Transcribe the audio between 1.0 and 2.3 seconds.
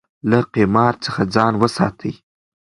څخه ځان وساتئ.